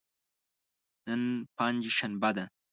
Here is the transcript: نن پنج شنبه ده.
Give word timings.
نن 1.07 1.23
پنج 1.57 1.81
شنبه 1.97 2.29
ده. 2.35 2.45